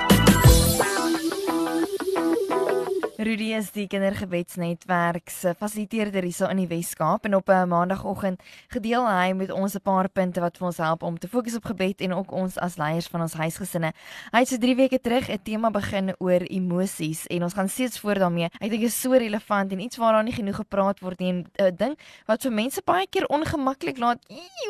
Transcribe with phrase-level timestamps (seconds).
[3.25, 9.07] Rudy is die kindergebedsnetwerk se fasiliteerder hierso in die Wes-Kaap en op 'n maandagooggend gedeel
[9.09, 12.01] hy met ons 'n paar punte wat vir ons help om te fokus op gebed
[12.01, 13.93] en ook ons as leiers van ons huisgesinne.
[14.33, 17.99] Hy het so 3 weke terug 'n tema begin oor emosies en ons gaan steeds
[17.99, 18.51] voort daarmee.
[18.61, 21.33] Ek dink dit is so relevant en iets waaraan nie genoeg gepraat word nie.
[21.33, 24.19] 'n uh, Ding wat vir mense baie keer ongemaklik laat.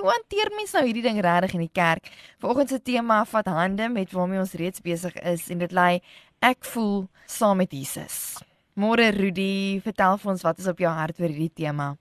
[0.00, 2.08] Hoe hanteer mens nou hierdie ding regtig in die kerk?
[2.38, 6.02] Vanoggend se tema vat hande met waarmee ons reeds besig is en dit lei
[6.44, 8.36] Ek voel saam met Jesus.
[8.76, 11.94] Môre Rudy, vertel vir ons wat is op jou hart oor hierdie tema.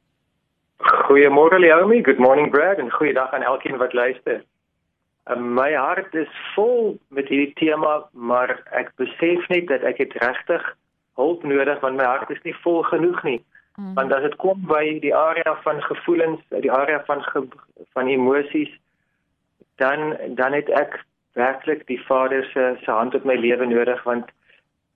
[1.07, 4.41] Goeiemôre Leomi, good morning Brad en goeiedag aan elkeen wat luister.
[5.31, 10.17] Uh, my hart is vol met hierdie tema, maar ek besef net dat ek dit
[10.25, 10.67] regtig
[11.15, 13.39] hulp nodig want my hart is nie vol genoeg nie.
[13.79, 13.95] Mm.
[13.95, 17.47] Want as dit kom by die area van gevoelens, die area van ge,
[17.95, 18.75] van emosies,
[19.79, 20.99] dan dan het ek
[21.33, 24.31] werklik die Vader se se hand op my lewe nodig want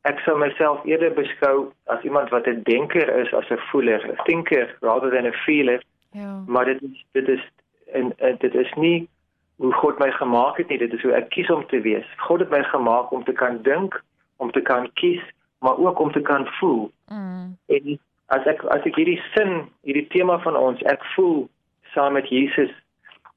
[0.07, 4.23] ek sou myself eerder beskou as iemand wat 'n denker is as 'n voeler, 'n
[4.23, 5.81] thinker rather than a feeler.
[6.11, 6.43] Ja.
[6.47, 7.43] Maar dit is dit is
[7.91, 9.07] en, en dit is nie
[9.55, 12.05] hoe God my gemaak het nie, dit is hoe ek kies om te wees.
[12.17, 14.03] God het my gemaak om te kan dink,
[14.37, 15.23] om te kan kies,
[15.59, 16.91] maar ook om te kan voel.
[17.09, 17.57] Mm.
[17.65, 21.49] En as ek as ek hierdie sin, hierdie tema van ons, ek voel
[21.93, 22.71] saam met Jesus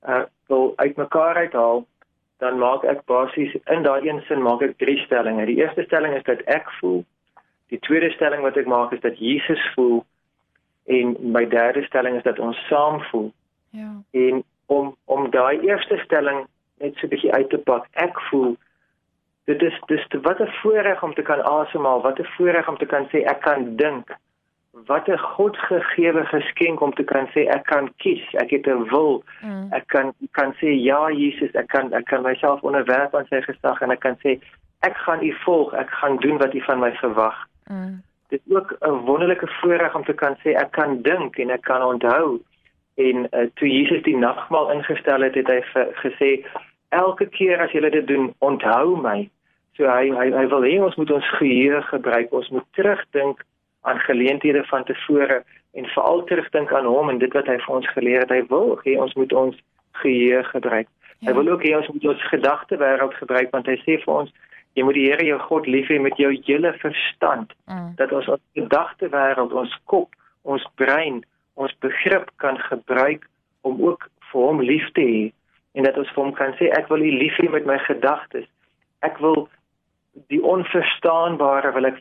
[0.08, 1.86] uh wil uitmekaar uithaal
[2.40, 5.46] dan maak ek basies in daai een sin maak ek drie stellings.
[5.46, 7.02] Die eerste stelling is dat ek voel.
[7.72, 10.00] Die tweede stelling wat ek maak is dat Jesus voel
[10.90, 13.28] en my derde stelling is dat ons saam voel.
[13.76, 13.92] Ja.
[14.10, 16.46] En om om daai eerste stelling
[16.80, 17.86] net so 'n bietjie uit te pak.
[17.92, 18.56] Ek voel
[19.44, 22.86] dit is dis wat 'n voorreg om te kan asemhaal, wat 'n voorreg om te
[22.86, 24.16] kan sê ek kan dink
[24.70, 29.24] wat 'n godgegewe geskenk om te kan sê ek kan kies, ek het 'n wil.
[29.42, 29.66] Mm.
[29.70, 33.80] Ek kan kan sê ja Jesus, ek kan ek kan myself onderwerp aan sy gesag
[33.80, 34.40] en ek kan sê
[34.80, 37.46] ek gaan u volg, ek gaan doen wat u van my verwag.
[37.70, 38.02] Mm.
[38.28, 41.62] Dit is ook 'n wonderlike voorreg om te kan sê ek kan dink en ek
[41.62, 42.40] kan onthou.
[42.94, 46.44] En uh, toe Jesus die nagmaal ingestel het, het hy gesê
[46.88, 49.30] elke keer as jy dit doen, onthou my.
[49.76, 53.44] So hy hy hy wil hê ons moet ons geheue gebruik, ons moet terugdink
[53.80, 55.42] aan geleenthede van tevore
[55.72, 58.30] en veral terugdink aan hom en dit wat hy vir ons geleer het.
[58.30, 59.56] Hy wil hê ons moet ons
[60.02, 60.88] geheue gebruik.
[61.18, 61.30] Ja.
[61.30, 64.32] Hy wil ook hê ons moet ons gedagte wêreld gebruik want hy sê vir ons
[64.78, 67.52] jy moet die Here jou God lief hê met jou hele verstand.
[67.66, 67.92] Mm.
[67.98, 71.20] Dat ons ons gedagte wêreld, ons kop, ons brein,
[71.54, 73.26] ons begrip kan gebruik
[73.66, 75.24] om ook vir hom lief te hê
[75.78, 78.46] en dat ons vir hom kan sê ek wil U lief hê met my gedagtes.
[79.06, 79.48] Ek wil
[80.32, 82.00] die onverstaanbare wil ek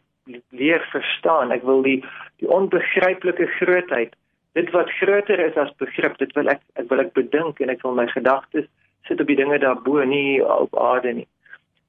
[0.49, 1.51] leer verstaan.
[1.51, 1.99] Ek wil die
[2.41, 4.13] die onbegryplike grootheid,
[4.57, 7.83] dit wat groter is as begrip, dit wil ek ek wil ek bedink en ek
[7.85, 8.67] wil my gedagtes
[9.07, 11.27] sit op die dinge daarbo nie op aarde nie.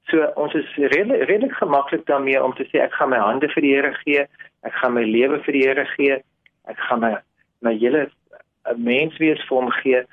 [0.09, 3.65] So ons is redelik redelik gemaklik daarmee om te sê ek gaan my hande vir
[3.65, 4.25] die Here gee,
[4.67, 6.17] ek gaan my lewe vir die Here gee,
[6.71, 7.13] ek gaan my
[7.61, 10.03] my hele eh, mens wees vir hom gee.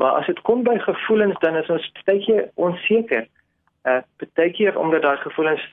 [0.00, 3.26] Maar as dit kom by gevoelens dan is ons baie keer onseker.
[3.84, 4.00] Uh
[4.38, 5.64] baie keer omdat daai gevoelens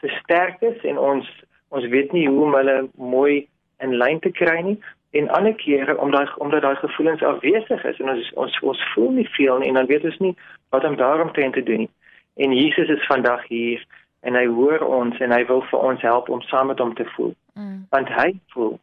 [0.00, 1.28] te sterk is en ons
[1.68, 3.48] ons weet nie hoe om hulle mooi
[3.78, 4.78] in lyn te kry nie
[5.10, 9.28] en ander kere omdat omdat daai gevoelens afwesig is en ons ons ons voel nie
[9.36, 10.34] veel nie en dan weet ons nie
[10.68, 11.90] wat om daarom te doen nie.
[12.36, 13.86] En Jesus is vandag hier
[14.20, 17.06] en hy hoor ons en hy wil vir ons help om saam met hom te
[17.16, 17.34] voel.
[17.54, 17.86] Mm.
[17.90, 18.78] Want hy voel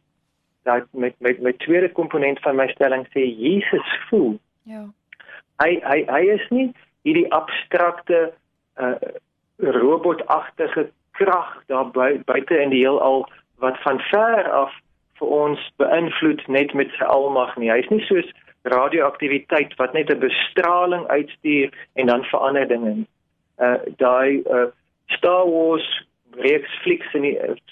[0.62, 4.38] dat met met met tweede komponent van my stelling sê Jesus voel.
[4.62, 4.82] Ja.
[5.62, 8.32] Hy hy hy is nie hierdie abstrakte
[8.76, 8.98] uh
[9.56, 11.90] robotagtige krag daar
[12.24, 13.24] buite in die heelal
[13.62, 14.72] wat van ver af
[15.18, 17.70] vir ons beïnvloed net met sy almag nie.
[17.72, 18.28] Hy's nie soos
[18.68, 23.06] radioaktiwiteit wat net 'n bestraling uitstuur en dan verander dinge.
[23.58, 24.66] Uh daai uh
[25.06, 27.22] Star Wars reeks flieks en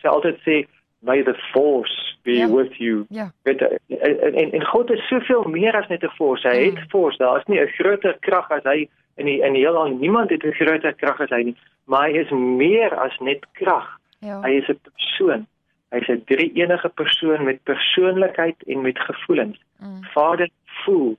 [0.01, 0.67] sê altyd sê
[1.03, 2.33] may the force be.
[2.33, 2.49] Ja.
[2.49, 3.07] with you.
[3.09, 3.33] Ja.
[3.45, 3.79] Yeah.
[3.89, 6.49] Uh, en en God is soveel meer as net 'n force.
[6.49, 6.77] Hy mm.
[6.77, 7.19] het force.
[7.19, 10.45] Daar is nie 'n groter krag as hy in die in die heelal niemand het
[10.45, 13.87] 'n groter krag as hy nie maar hy is meer as net krag.
[14.19, 14.41] Ja.
[14.43, 15.47] Hy is 'n persoon.
[15.91, 19.61] Hy's 'n drie enige persoon met persoonlikheid en met gevoelens.
[19.79, 20.05] Mm.
[20.05, 21.17] Vader voel,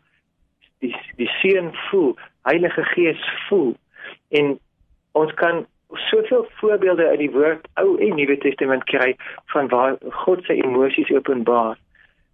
[0.80, 3.76] die die Seun voel, Heilige Gees voel.
[4.30, 4.60] En
[5.12, 9.16] ons kan soveel voorbeelde uit die woord Ou en Nuwe Testament kry
[9.46, 11.78] van waar God sy emosies openbaar.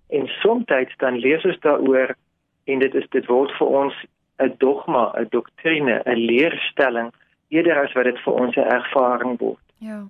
[0.10, 0.66] En soms
[0.98, 2.16] dan lees ons daaroor
[2.63, 4.06] en dit is dit word vir ons
[4.41, 7.11] 'n dogma, 'n doktrine, 'n leerstelling
[7.47, 9.65] eerder as wat dit vir ons 'n ervaring word.
[9.77, 10.03] Ja.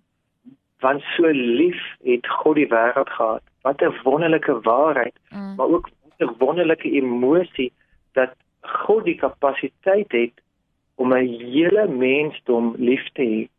[0.79, 5.55] Want so lief het God die wêreld gehad wat 'n wonderlike waarheid, mm.
[5.55, 7.71] maar ook 'n wonderlike emosie
[8.13, 8.29] dat
[8.61, 10.33] God die kapasiteit het
[10.95, 13.49] om 'n hele mensdom lief te hê.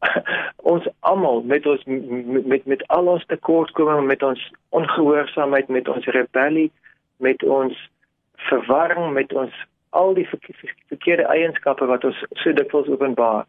[0.72, 6.04] ons almal met ons met met, met al ons tekortkominge, met ons ongehoorsaamheid, met ons
[6.04, 6.72] rebellie,
[7.16, 7.90] met ons
[8.36, 9.52] verwarring, met ons
[9.90, 10.28] al die
[10.88, 13.46] verkeerde eienskappe wat ons so dikwels openbaar,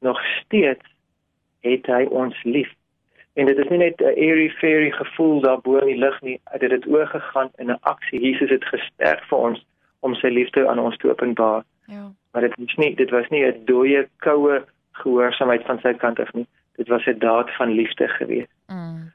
[0.00, 0.86] nog steeds
[1.60, 2.70] het hy ons lief.
[3.34, 6.40] En dit is nie net 'n airy fairy gevoel daar bo in die lug nie,
[6.58, 8.20] dit het oorgegaan in 'n aksie.
[8.20, 9.66] Jesus het gesterf vir ons
[10.00, 11.64] om sy liefde aan ons te openbaar.
[11.86, 12.12] Ja.
[12.32, 16.32] Maar dit is nie dit was nie 'n dooie koue gehoorsaamheid van sy kant af
[16.32, 16.46] nie.
[16.76, 18.52] Dit was 'n daad van liefde geweest.
[18.66, 19.12] Mm.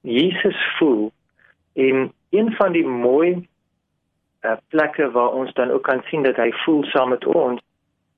[0.00, 1.12] Jesus voel
[1.74, 3.48] en een van die mooi
[4.40, 7.60] uh, plekke waar ons dan ook kan sien dat hy voel saam met ons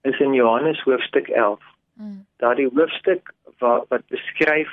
[0.02, 1.60] is in Johannes hoofstuk 11.
[1.94, 2.24] Mm.
[2.36, 4.70] Daardie hoofstuk wat wat beskryf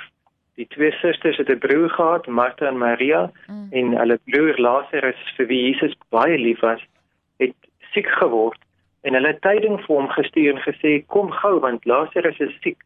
[0.54, 3.68] die twee susters het 'n broer gehad, Martha en Maria, mm.
[3.70, 6.82] en hulle broer Lazarus vir wie Jesus baie lief was,
[7.36, 7.54] het
[7.92, 8.60] siek geword
[9.00, 12.82] en hulle tyding vir hom gestuur en gesê kom gou want Lazarus is siek.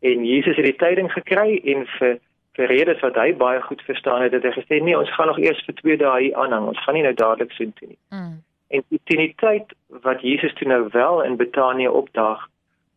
[0.00, 2.18] En Jesus het die tyding gekry en vir
[2.54, 5.38] vir redes wat hy baie goed verstaan het, het hy gesê nee, ons gaan nog
[5.42, 6.68] eers vir 2 dae hier aanhang.
[6.70, 7.98] Ons gaan nie nou dadelik sien toe nie.
[8.14, 8.36] Mm.
[8.74, 9.74] En teen die tyd
[10.06, 12.46] wat Jesus toe nou wel in Betanië opdaag,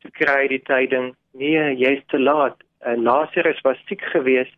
[0.02, 2.62] toe kry hy die tyding, nee, jy's te laat.
[2.86, 4.56] En Lazarus was siek geweest,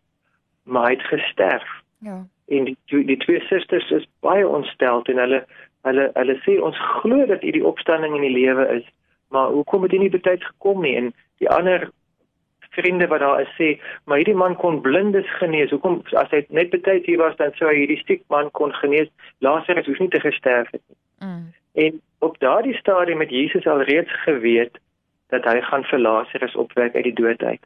[0.63, 1.71] maar hy het gesterf.
[2.05, 2.19] Ja.
[2.47, 5.43] En die die twee susters is baie ontstel en hulle
[5.87, 8.85] hulle hulle sê ons glo dat u die opstanding in die lewe is,
[9.31, 10.95] maar hoekom het u nie betyds gekom nie?
[10.95, 11.89] En die ander
[12.79, 13.69] vriende wat daar is sê,
[14.05, 15.71] maar hierdie man kon blindes genees.
[15.75, 19.11] Hoekom as hy net betyds hier was dan sou hy hierdie siek man kon genees?
[19.45, 20.99] Lazarus hoef nie te gesterf het nie.
[21.27, 21.45] Mm.
[21.85, 24.79] En op daardie stadium het Jesus al reeds geweet
[25.35, 27.61] dat hy gaan vir Lazarus opwek uit die dood uit.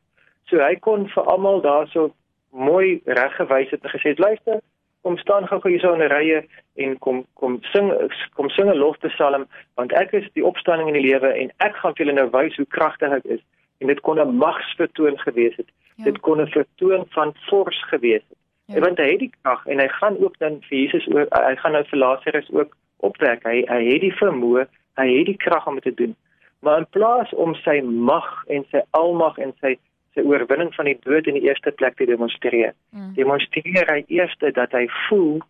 [0.51, 2.11] So hy kon vir almal daarso
[2.51, 4.59] mooi reggewys het en gesê, "Luister,
[5.03, 6.39] kom staan gou hier so in 'n rye
[6.75, 7.91] en kom kom sing
[8.35, 11.95] kom sing 'n lofpsalm want ek is die opstanding in die lewe en ek gaan
[11.95, 13.41] vir julle nou wys hoe kragtig ek is
[13.83, 16.03] en dit kon 'n magsvertoon gewees het ja.
[16.09, 18.39] dit kon 'n vertoon van fors gewees het
[18.75, 18.79] ja.
[18.79, 21.77] want hy het die krag en hy gaan ook dan vir Jesus ook hy gaan
[21.77, 24.67] nou vir Lazarus ook opwek hy hy het die vermoë
[25.01, 26.15] hy het die krag om dit te doen
[26.63, 29.77] maar in plaas om sy mag en sy almag en sy
[30.13, 32.73] sy oorwinning van die dood in die eerste plek te demonstreer.
[32.93, 33.13] Mm.
[33.17, 35.41] Demonstreer hy eers dat hy voel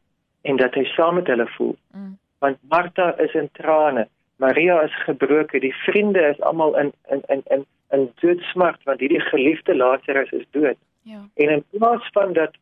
[0.47, 1.75] en dat hy saam met hulle voel.
[1.95, 2.13] Mm.
[2.43, 4.07] Want Martha is in trane,
[4.43, 9.21] Maria is gebroken, die vriende is almal in in in in in doodsmart want hierdie
[9.29, 10.79] geliefde Lazarus is dood.
[11.03, 11.21] Ja.
[11.35, 12.55] En in plaas van dat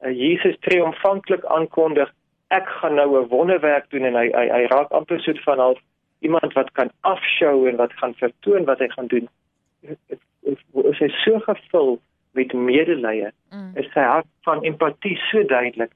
[0.00, 2.12] uh, Jesus triomfantlik aankondig,
[2.48, 5.78] ek gaan nou 'n wonderwerk doen en hy hy, hy raak amper soet van al
[6.18, 9.28] iemand wat kan afskou en wat gaan vertoon wat hy gaan doen
[10.90, 11.98] is hy so gevul
[12.38, 13.72] met medelee, mm.
[13.80, 15.92] is sy hart van empatie so duidelik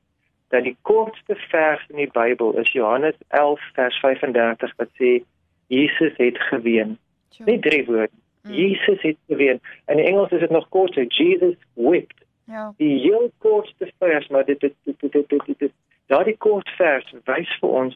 [0.54, 5.16] dat die kortste vers in die Bybel is Johannes 11 vers 35 wat sê
[5.72, 6.98] Jesus het geween.
[7.31, 7.50] Sure.
[7.50, 8.12] Net drie woorde.
[8.44, 8.52] Mm.
[8.52, 9.61] Jesus het geween.
[9.87, 11.05] In Engels is dit nog korter.
[11.05, 12.25] Jesus wept.
[12.46, 12.73] Ja.
[12.76, 15.73] Die heel kortste vers, maar dit dit dit dit dit, dit, dit, dit
[16.06, 17.94] daardie kort vers wys vir ons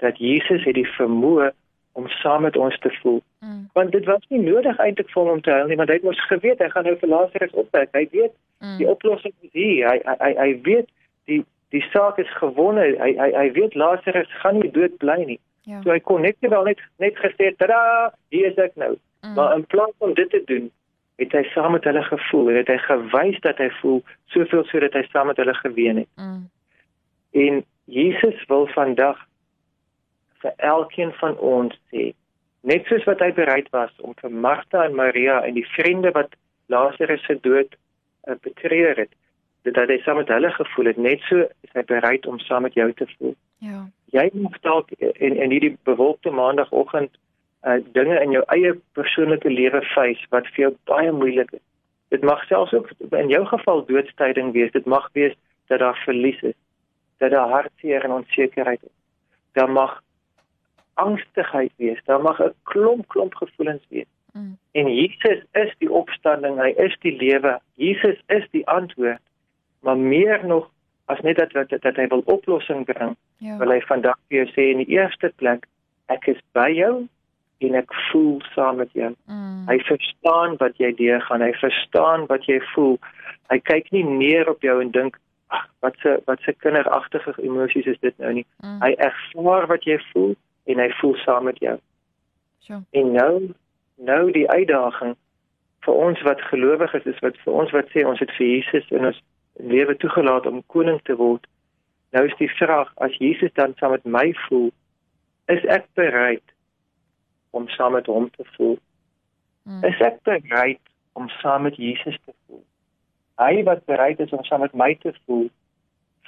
[0.00, 1.50] dat Jesus het die vermoë
[1.92, 3.20] om saam met ons te voel.
[3.40, 3.68] Mm.
[3.72, 6.06] Want dit was nie nodig eintlik vir hom om te huil nie, want hy het
[6.06, 7.92] mos geweet hy gaan nou vir Lazarus opwek.
[7.92, 8.78] Hy weet mm.
[8.80, 9.88] die oplossing is hier.
[9.90, 10.88] Hy hy hy, hy weet
[11.28, 11.42] die
[11.74, 12.88] die saak is gewonne.
[13.02, 15.40] Hy hy hy weet Lazarus gaan nie dood bly nie.
[15.68, 15.82] Ja.
[15.84, 19.34] So hy kon net wel net net gesê, "Tada, hier is ek nou." Mm.
[19.34, 20.70] Maar in plaas van dit te doen,
[21.16, 22.46] het hy saam met hulle gevoel.
[22.46, 24.00] Hy het hy gewys dat hy voel
[24.32, 26.08] soveel sodat hy saam met hulle geween het.
[26.16, 26.48] Mm.
[27.30, 29.18] En Jesus wil vandag
[30.40, 32.10] vir elkeen van ons sê
[32.60, 36.36] net soos wat hy bereid was om vir Martha en Maria en die vriende wat
[36.72, 37.76] Lazarus se dood
[38.28, 39.12] uh, betreur het
[39.68, 42.76] dat hy saam met hulle gevoel het net so is hy bereid om saam met
[42.78, 43.34] jou te voel
[43.64, 43.82] ja
[44.16, 47.12] jy moet dalk in in hierdie bewolkte maandagooggend
[47.66, 51.66] uh, dinge in jou eie persoonlike lewe face wat vir jou baie moeilik is
[52.14, 55.36] dit mag selfs ook in jou geval doodstyding wees dit mag wees
[55.72, 56.58] dat daar verlies is
[57.18, 58.96] dat daar hartseer en onsekerheid is
[59.52, 60.00] daar mag
[61.00, 64.10] angstigheid wees, daar mag 'n klomp klomp gevoelens wees.
[64.32, 64.58] Mm.
[64.70, 67.60] En Jesus is die opstanding, hy is die lewe.
[67.74, 69.22] Jesus is die antwoord.
[69.80, 70.70] Maar meer nog
[71.04, 73.56] as net dat dat, dat hy wil oplossing bring, ja.
[73.56, 75.66] wil hy vandag vir jou sê in die eerste plek,
[76.06, 77.08] ek is by jou
[77.60, 79.10] en ek voel saam met jou.
[79.28, 79.64] Mm.
[79.68, 82.96] Hy verstaan wat jy deurgaan, hy verstaan wat jy voel.
[83.52, 85.18] Hy kyk nie neer op jou en dink
[85.50, 88.44] Ag, wat se wat se kinderagtige emosies is dit nou nie.
[88.62, 88.76] Mm.
[88.84, 90.36] Hy ervaar wat jy voel
[90.70, 91.74] en hy voel saam met jou.
[92.66, 92.78] So.
[92.90, 93.32] En nou
[93.98, 95.16] nou die uitdaging
[95.84, 98.86] vir ons wat gelowig is, is wat vir ons wat sê ons het vir Jesus
[98.94, 99.18] en ons
[99.72, 101.42] lewe toegelaat om koning te word.
[102.14, 104.70] Nou is die vraag, as Jesus dan saam met my voel,
[105.50, 106.44] is ek bereid
[107.50, 108.78] om saam met hom te voel?
[109.62, 109.84] Hmm.
[109.84, 110.80] Is ek bereid
[111.12, 112.64] om saam met Jesus te voel?
[113.40, 115.48] Hy wat bereid is om saam met my te voel,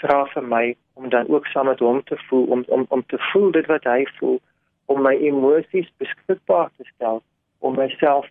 [0.00, 0.64] vra vir my
[0.99, 3.85] om dan ook saam met hom te voel, om om om te voel dit wat
[3.85, 4.41] hy voel,
[4.87, 7.23] om my emosies beskikbaar te stel,
[7.59, 8.29] om myself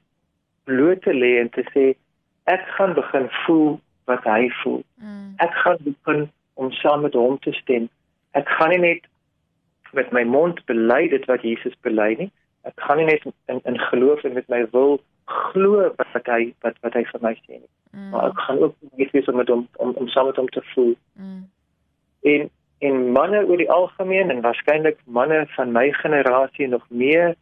[0.64, 1.86] bloot te lê en te sê
[2.52, 3.80] ek gaan begin voel
[4.10, 4.84] wat hy voel.
[4.96, 5.34] Mm.
[5.38, 7.88] Ek gaan begin om saam met hom te stem.
[8.38, 9.08] Ek gaan nie net
[9.98, 12.30] met my mond bely dit wat Jesus bely nie.
[12.62, 16.76] Ek gaan nie net in in geloof en met my wil glo wat hy wat
[16.82, 17.70] wat hy vir my sê nie.
[17.92, 18.10] Mm.
[18.10, 20.64] Maar ek gaan ook net wees om met hom om om saam met hom te
[20.74, 20.96] voel.
[21.14, 21.46] Mm.
[22.34, 22.50] En
[22.88, 27.36] en manne oor die algemeen en waarskynlik manne van my generasie nog meer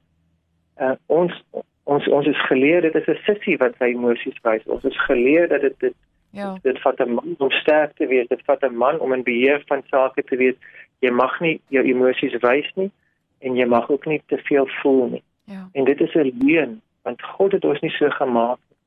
[0.80, 1.36] uh, ons
[1.84, 4.66] ons ons is geleer dit is 'n sissie wat sy emosies wys.
[4.66, 5.96] Ons is geleer dat dit dit
[6.32, 6.58] ja.
[6.64, 8.28] dit vat 'n man om sterk te wees.
[8.28, 10.56] Dit vat 'n man om in beheer van sake te wees.
[11.00, 12.92] Jy mag nie jou emosies wys nie
[13.39, 15.24] en jy mag ook nie te veel voel nie.
[15.43, 15.69] Ja.
[15.72, 18.77] En dit is 'n leuen want God het ons nie so gemaak nie.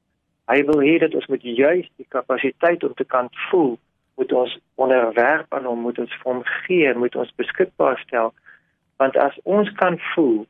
[0.52, 3.78] Hy wil hê dat ons met juis die kapasiteit om te kan voel,
[4.14, 8.32] moet ons onderwerp aan hom, moet ons vir hom gee, moet ons beskikbaar stel.
[8.96, 10.46] Want as ons kan voel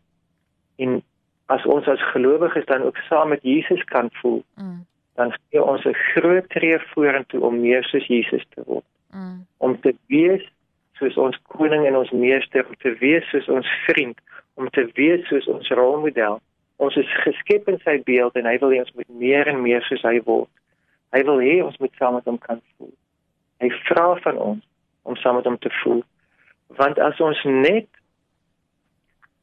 [0.76, 1.02] en
[1.47, 4.80] as ons as gelowiges dan ook saam met Jesus kan voel, mm.
[5.14, 8.85] dan gee ons 'n groot tree vorentoe om meer soos Jesus te word.
[9.11, 9.47] Mm.
[9.56, 10.51] Om te wees
[11.02, 14.18] soos ons koning en ons meester, om te wees soos ons vriend,
[14.61, 16.38] om te wees soos ons rolmodel.
[16.82, 19.85] Ons is geskep in sy beeld en hy wil hê ons moet meer en meer
[19.88, 20.50] soos hy word.
[21.12, 22.92] Hy wil hê ons moet saam met hom kan voel.
[23.62, 24.64] Hy vra van ons
[25.09, 26.02] om saam met hom te voel.
[26.78, 27.88] Want as ons net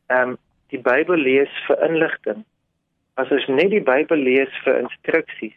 [0.10, 0.38] ehm um,
[0.70, 2.44] die Bybel lees vir inligting,
[3.18, 5.56] as ons net die Bybel lees vir instruksies,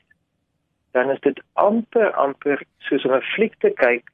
[0.96, 4.08] dan is dit amper amper soos om 'n fliek te kyk,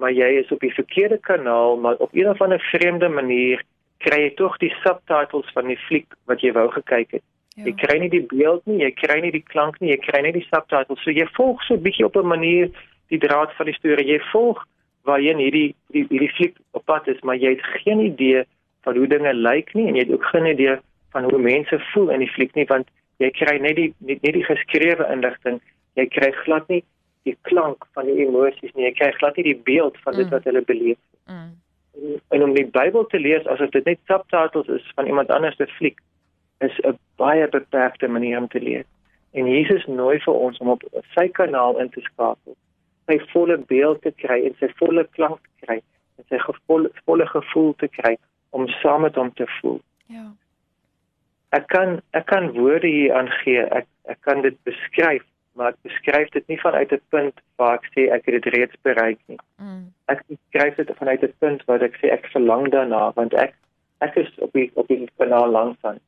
[0.00, 3.62] maar jy is op die verkeerde kanaal, maar op een of ander vreemde manier
[4.00, 7.24] kry jy tog die subtitles van die fliek wat jy wou gekyk het.
[7.56, 7.66] Ja.
[7.68, 10.38] Jy kry nie die beeld nie, jy kry nie die klank nie, jy kry net
[10.38, 11.02] die subtitles.
[11.04, 12.70] So jy volg so 'n bietjie op 'n manier
[13.12, 14.06] die draad van die storie.
[14.06, 14.64] Jy volg
[15.04, 18.44] waarheen hierdie hierdie hierdie fliek op pad is, maar jy het geen idee
[18.84, 20.76] van hoe dinge lyk nie en jy het ook geen idee
[21.12, 22.88] van hoe mense voel in die fliek nie want
[23.22, 25.60] jy kry net die net, net die geskrewe inligting
[25.98, 26.82] jy kry glad nie
[27.28, 30.36] die klank van die emosies nie jy kry glad nie die beeld van dit mm.
[30.36, 31.50] wat hulle beleef mm.
[32.00, 35.56] en, en om die Bybel te lees asof dit net subtitles is van iemand anders
[35.56, 36.00] se fliek
[36.64, 38.88] is 'n baie beperkte manier om te lees
[39.32, 40.82] en Jesus nooi vir ons om op
[41.14, 42.56] sy kanaal in te skakel
[43.10, 45.78] sy volle beeld te kry en sy volle klank te kry
[46.20, 48.16] en sy gevoel, volle gevoel te kry
[48.56, 49.80] om saam met hom te voel.
[50.10, 50.26] Ja.
[51.56, 53.66] Ek kan ek kan woorde hier aangee.
[53.74, 55.24] Ek ek kan dit beskryf,
[55.60, 58.76] maar ek beskryf dit nie vanuit 'n punt waar ek sê ek het dit reeds
[58.82, 59.38] bereik nie.
[59.60, 59.92] Mm.
[60.08, 63.54] Ek beskryf dit vanuit 'n punt waar ek sê ek verlang daarna want ek
[63.98, 66.00] ek is op die op die kanaal langs aan.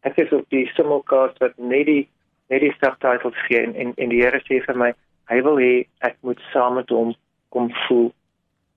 [0.00, 2.08] Ek is op die simulcast wat net die
[2.48, 4.92] net die subtitles gee en en, en die Here sê vir my
[5.32, 7.14] hy wil hê ek moet saam met hom
[7.48, 8.12] kom voel.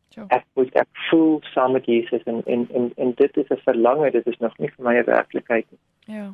[0.10, 0.26] Ja.
[0.28, 4.12] Ek moet ek voel saam met Jesus en en en, en dit is 'n verlange,
[4.12, 5.80] dit is nog nie vir my 'n werklikheid nie.
[6.18, 6.34] Ja.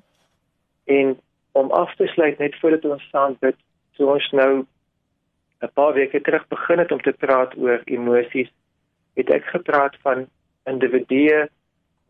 [0.85, 1.19] En
[1.51, 3.55] om af te sluit net voordat ons staan bid,
[3.93, 4.65] so ons nou
[5.61, 8.51] 'n paar weke terug begin het om te praat oor emosies,
[9.15, 10.27] het ek gepraat van
[10.65, 11.47] individue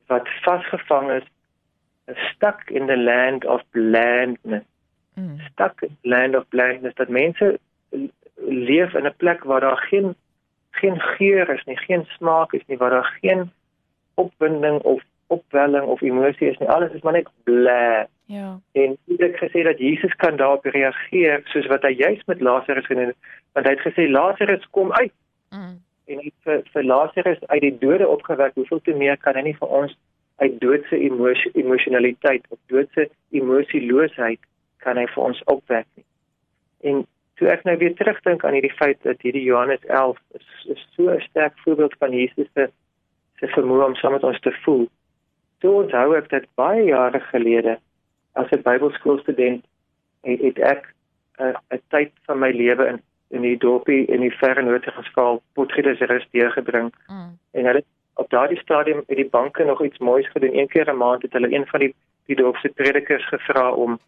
[0.07, 1.27] wat vasgevang is,
[2.33, 4.65] stuck in the land of blindness.
[5.13, 5.39] Mm.
[5.51, 7.59] Stuck in land of blindness dat mense
[8.35, 10.15] leef in 'n plek waar daar geen
[10.71, 13.51] geen geur is nie, geen smaak is nie, waar daar geen
[14.13, 15.03] opwinding of
[15.35, 16.69] opwelling of emosie is nie.
[16.69, 18.05] Alles is maar net bla.
[18.31, 18.49] Ja.
[18.71, 22.85] En ek het gesê dat Jesus kan daarop reageer soos wat hy juis met Lazarus
[22.85, 25.13] gedoen het, want hy het gesê Lazarus kom uit.
[25.51, 25.75] Mm.
[26.11, 28.55] En hy vir, vir Lazarus uit die dode opgewek.
[28.55, 29.95] Hoeveel te meer kan hy nie vir ons
[30.41, 34.39] uit doodse emosie emosionaliteit of doodse emosieloosheid
[34.83, 36.07] kan hy vir ons opwek nie.
[36.89, 37.03] En
[37.39, 41.09] toe ek nou weer terugdink aan hierdie feit dat hierdie Johannes 11 is, is so
[41.09, 42.69] 'n sterk voorbeeld van Jesus se
[43.39, 44.87] se vermoë om saam met ons te voel.
[45.63, 47.77] Toe onthou ek dat baie jare gelede
[48.35, 49.63] as 'n Bybelskoolstudent
[50.27, 50.93] het, het ek
[51.39, 55.41] 'n uh, tyd van my lewe in in die dorpie in die verre noorde geskaal
[55.53, 56.93] Potgieter se rus deurgebring.
[57.07, 57.39] Mm.
[57.51, 60.57] En hulle op daardie stadium het die banke nog iets moois gedoen.
[60.57, 63.99] Een keer 'n maand het hulle een van die die dorpse predikers gevra om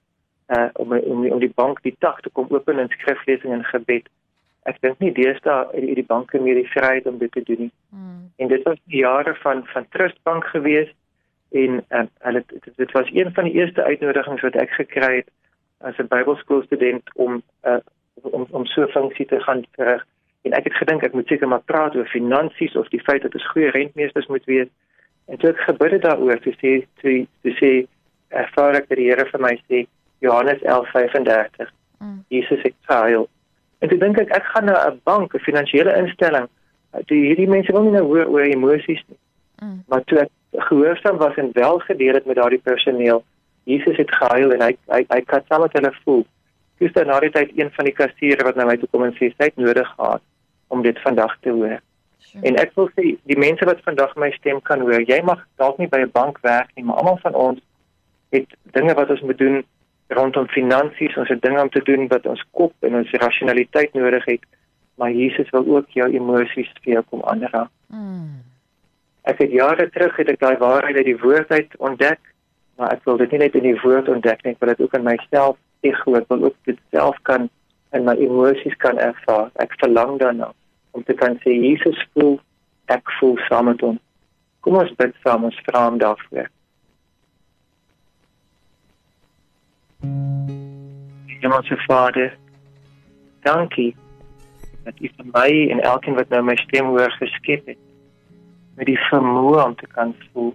[0.47, 4.09] uh om om om die bank die tag te kom open in skriflesing en gebed.
[4.63, 7.71] Ek dink nie deesdae het die banke meer die vryheid om dit te doen nie.
[7.89, 8.31] Mm.
[8.35, 10.93] En dit was die jare van van Trust Bank gewees
[11.55, 15.29] en uh, hulle dit, dit was een van die eerste uitnodigings wat ek gekry het
[15.77, 17.79] as 'n Bybelskoolstudent om uh
[18.21, 20.05] om om so 'n funksie te gaan verrig.
[20.41, 23.33] En ek het gedink ek moet seker maar praat oor finansies of die feit dat
[23.33, 24.67] ons goeie rentmeesters moet wees.
[25.25, 27.71] En toe ek gebid het daaroor, toe sê toe toe sê
[28.29, 29.85] ervaar ek dat die Here vir my sê
[30.19, 31.71] Johannes 11:35.
[32.00, 32.24] Mm.
[32.27, 33.29] Jesus het gehuil.
[33.79, 36.47] En toe dink ek ek gaan na 'n bank, 'n finansiële instelling.
[37.05, 39.19] Toe hierdie mense wil nie nou hoor oor emosies nie.
[39.59, 39.83] Mm.
[39.88, 43.24] Maar toe ek gehoorsaam was en wel gedeel het met daardie personeel,
[43.63, 46.25] Jesus het gehuil en hy hy hy kan saam met hulle voel.
[46.77, 49.15] Dis dan na die tyd een van die kassiere wat na my toe kom en
[49.17, 50.21] sê hy het nodig gehad
[50.67, 51.79] om dit vandag te hoor.
[52.19, 52.43] Sure.
[52.47, 55.77] En ek wil sê die mense wat vandag my stem kan hoor, jy mag dalk
[55.79, 57.59] nie by 'n bank werk nie, maar almal van ons
[58.31, 59.63] het dinge wat ons moet doen
[60.07, 64.25] rondom finansies, ons het dinge om te doen wat ons kop en ons rasionaliteit nodig
[64.25, 64.43] het,
[64.95, 67.71] maar Jesus wil ook jou emosies vir jou kom aanraak.
[67.88, 68.54] Mm.
[69.25, 72.20] Ek het jare terug het ek daai waarheid uit die woord uit ontdek,
[72.77, 74.98] maar ek wil dit nie net in die woord ontdek nie, ek wil dit ook
[75.00, 77.48] in myself ego, ek wil ook dit self kan
[77.98, 79.50] in my emosies kan ervaar.
[79.63, 80.51] Ek verlang daarna
[80.94, 82.38] om te kan sê Jesus voel,
[82.94, 83.98] ek voel saam met hom.
[84.62, 86.51] Kom ons bid saam ons vra hom daarvoor.
[91.41, 92.29] Hemelse Vader,
[93.46, 93.96] dankie
[94.86, 97.82] dat U vir my en elkeen wat nou my stem hoor geskep het
[98.75, 100.53] met die vermoë om te kan voel.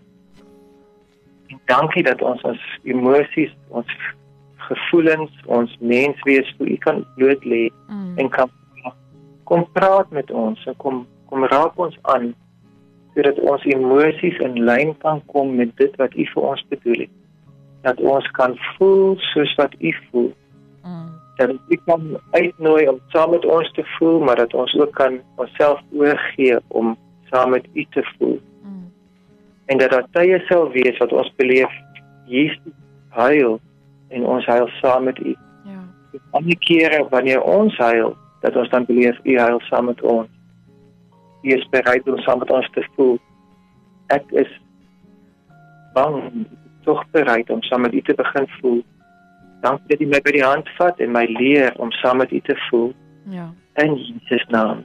[1.50, 3.94] En dankie dat ons ons emosies, ons
[4.70, 8.18] gevoelens, ons menswees vir U kan bloot lê mm.
[8.22, 8.52] en kan
[9.50, 12.30] kom praat met ons en kom kom raak ons aan
[13.14, 17.14] sodat ons emosies in lyn kan kom met dit wat U vir ons bedoel het.
[17.86, 20.30] Dat ons kan voel soos wat U voel.
[20.84, 21.08] Mm.
[21.40, 25.18] Dat U kan uitnooi om saam met ons te voel, maar dat ons ook kan
[25.42, 26.94] onsself oorgee om
[27.30, 28.40] saam met U te voel.
[28.62, 28.92] Mm.
[29.66, 31.72] En dat daar tye sal wees wat ons beleef
[32.26, 32.74] Jesus
[33.08, 33.60] huil
[34.08, 35.36] en ons huil saam met U.
[35.64, 35.82] Ja.
[36.30, 40.28] Ander kere wanneer ons huil, dat ons dan beleef u heil saam met ons.
[41.42, 43.18] U is bereid om saam met ons te voel.
[44.06, 44.50] Ek is
[45.94, 46.46] bang,
[46.84, 48.82] tog bereid om saam met u te begin voel.
[49.60, 52.40] Dankie dat u my by die hand vat en my leer om saam met u
[52.40, 52.92] te voel.
[53.28, 53.50] Ja.
[53.74, 54.84] In Jesus naam.